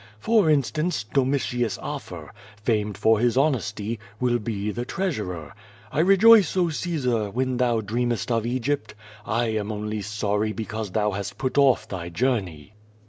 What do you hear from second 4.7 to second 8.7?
the treasurer. I rejoice, oh Caesar, when thou dreamest of